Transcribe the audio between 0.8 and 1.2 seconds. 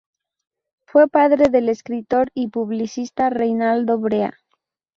Fue